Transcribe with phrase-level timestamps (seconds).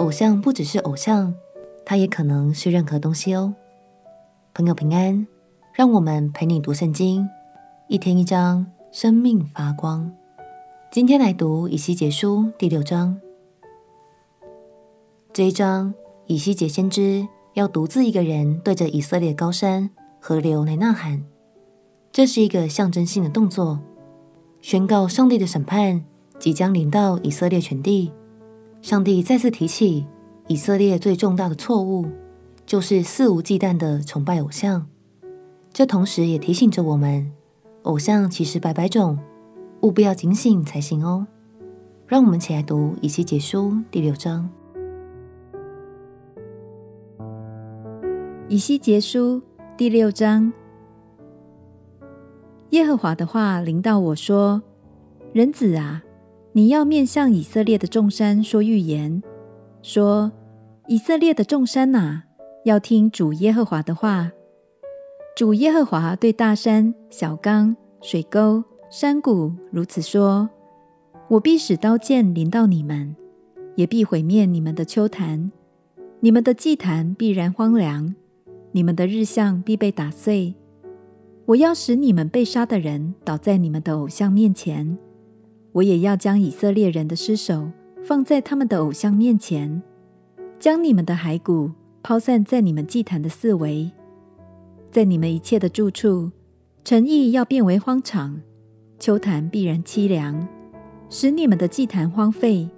[0.00, 1.34] 偶像不只是偶像，
[1.84, 3.54] 它也可能是任何东西哦。
[4.54, 5.26] 朋友平安，
[5.74, 7.28] 让我们陪你读圣经，
[7.86, 10.10] 一天一章，生命发光。
[10.90, 13.20] 今天来读以西结书第六章。
[15.34, 15.92] 这一章，
[16.26, 21.22] 以西结先知要独自一个人对着以色列高山、河流来呐喊，
[22.10, 23.78] 这是一个象征性的动作，
[24.62, 26.02] 宣告上帝的审判
[26.38, 28.10] 即将临到以色列全地。
[28.82, 30.06] 上帝再次提起
[30.48, 32.06] 以色列最重大的错误，
[32.64, 34.86] 就是肆无忌惮的崇拜偶像。
[35.72, 37.30] 这同时也提醒着我们，
[37.82, 39.18] 偶像其实百百种，
[39.82, 41.26] 务必要警醒才行哦。
[42.06, 44.50] 让我们一起来读以西结书第六章。
[48.48, 49.40] 以西结书
[49.76, 50.52] 第六章，
[52.70, 54.60] 耶和华的话临到我说
[55.32, 56.02] ：“人子啊。”
[56.52, 59.22] 你要面向以色列的众山说预言，
[59.82, 60.32] 说：
[60.88, 62.24] 以色列的众山哪，
[62.64, 64.32] 要听主耶和华的话。
[65.36, 70.50] 主耶和华对大山、小冈、水沟、山谷如此说：
[71.28, 73.14] 我必使刀剑临到你们，
[73.76, 75.52] 也必毁灭你们的丘坛，
[76.18, 78.12] 你们的祭坛必然荒凉，
[78.72, 80.52] 你们的日像必被打碎。
[81.46, 84.98] 我要使你们被杀的人倒在你们的偶像面前。
[85.72, 87.70] 我也要将以色列人的尸首
[88.02, 89.82] 放在他们的偶像面前，
[90.58, 91.70] 将你们的骸骨
[92.02, 93.90] 抛散在你们祭坛的四围，
[94.90, 96.32] 在你们一切的住处，
[96.82, 98.40] 诚意要变为荒场，
[98.98, 100.48] 秋坛必然凄凉，
[101.08, 102.68] 使你们的祭坛荒废，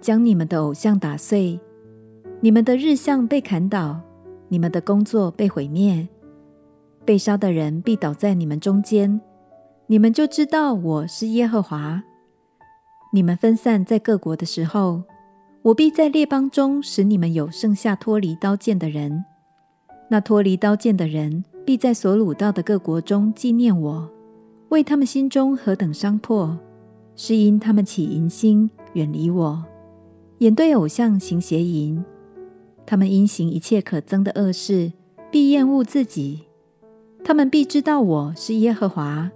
[0.00, 1.58] 将你们的偶像打碎，
[2.40, 4.00] 你们的日像被砍倒，
[4.48, 6.06] 你们的工作被毁灭，
[7.06, 9.20] 被杀的人必倒在你们中间，
[9.86, 12.02] 你们就知道我是耶和华。
[13.12, 15.02] 你们分散在各国的时候，
[15.62, 19.24] 我必在列邦中使你们有剩下脱离刀剑的人。
[20.08, 24.10] 那脱离刀剑的人必在所掳到的各国中纪念我，
[24.68, 26.56] 为他们心中何等伤破，
[27.16, 29.64] 是因他们起淫心，远离我，
[30.38, 32.04] 眼对偶像行邪淫。
[32.84, 34.92] 他们因行一切可憎的恶事，
[35.30, 36.44] 必厌恶自己。
[37.24, 39.32] 他们必知道我是耶和华。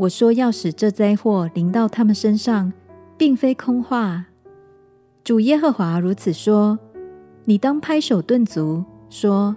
[0.00, 2.72] 我说要使这灾祸临到他们身上，
[3.18, 4.24] 并非空话。
[5.22, 6.78] 主耶和华如此说：
[7.44, 9.54] 你当拍手顿足，说：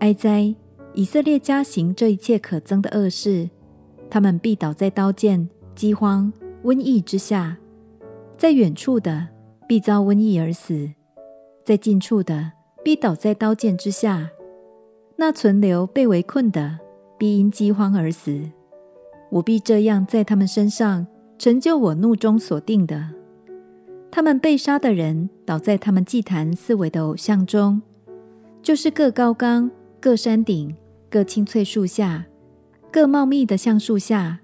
[0.00, 0.52] 哀哉！
[0.94, 3.48] 以色列家行这一切可憎的恶事，
[4.10, 6.32] 他们必倒在刀剑、饥荒、
[6.64, 7.56] 瘟疫之下。
[8.36, 9.28] 在远处的
[9.68, 10.90] 必遭瘟疫而死，
[11.64, 12.50] 在近处的
[12.82, 14.30] 必倒在刀剑之下。
[15.14, 16.80] 那存留被围困的，
[17.16, 18.50] 必因饥荒而死。
[19.30, 21.06] 我必这样在他们身上
[21.38, 23.10] 成就我怒中所定的。
[24.10, 27.82] 他们被杀的人倒在他们祭坛四围的偶像中，
[28.62, 29.70] 就是各高冈、
[30.00, 30.74] 各山顶、
[31.10, 32.24] 各青翠树下、
[32.90, 34.40] 各茂密的橡树下，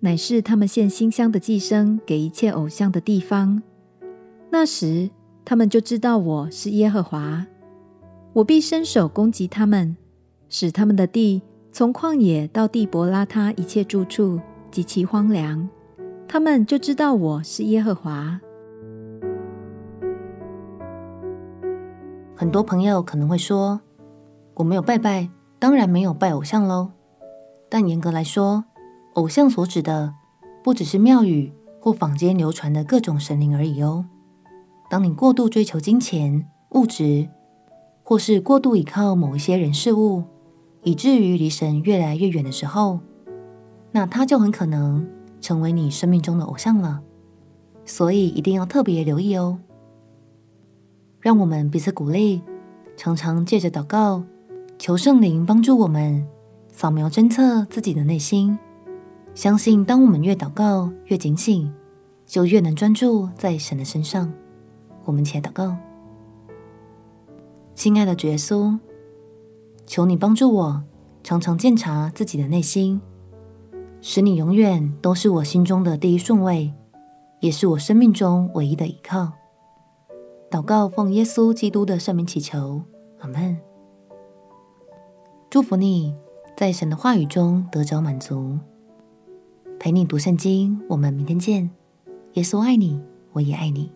[0.00, 3.62] 乃是他们献馨香的祭牲给一切偶像的地方。
[4.50, 5.10] 那时，
[5.44, 7.46] 他们就知道我是耶和华。
[8.34, 9.96] 我必伸手攻击他们，
[10.48, 11.42] 使他们的地。
[11.74, 14.38] 从旷野到地伯拉他一切住处
[14.70, 15.66] 极其荒凉，
[16.28, 18.38] 他们就知道我是耶和华。
[22.36, 23.80] 很多朋友可能会说
[24.56, 26.90] ：“我没有拜拜，当然没有拜偶像喽。”
[27.70, 28.64] 但严格来说，
[29.14, 30.12] 偶像所指的
[30.62, 31.50] 不只是庙宇
[31.80, 34.04] 或坊间流传的各种神灵而已哦。
[34.90, 37.30] 当你过度追求金钱、物质，
[38.02, 40.24] 或是过度依靠某一些人事物，
[40.82, 43.00] 以至于离神越来越远的时候，
[43.92, 45.08] 那他就很可能
[45.40, 47.02] 成为你生命中的偶像了。
[47.84, 49.58] 所以一定要特别留意哦。
[51.20, 52.42] 让我们彼此鼓励，
[52.96, 54.24] 常常借着祷告，
[54.78, 56.26] 求圣灵帮助我们
[56.70, 58.58] 扫描侦测自己的内心。
[59.34, 61.72] 相信当我们越祷告越警醒，
[62.26, 64.32] 就越能专注在神的身上。
[65.04, 65.76] 我们且祷告，
[67.74, 68.78] 亲爱的主耶稣。
[69.86, 70.82] 求你帮助我，
[71.22, 73.00] 常常鉴察自己的内心，
[74.00, 76.72] 使你永远都是我心中的第一顺位，
[77.40, 79.32] 也是我生命中唯一的依靠。
[80.50, 82.82] 祷告奉耶稣基督的圣名祈求，
[83.20, 83.58] 阿门。
[85.48, 86.14] 祝福你
[86.56, 88.58] 在神的话语中得着满足。
[89.78, 91.70] 陪你读圣经，我们明天见。
[92.34, 93.00] 耶稣爱你，
[93.32, 93.92] 我也爱你。